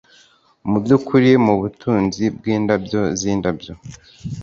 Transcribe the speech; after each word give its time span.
Mubyukuri 0.69 1.31
mubutunzi 1.45 2.23
bwindabyo 2.37 3.01
zindabyo 3.19 3.73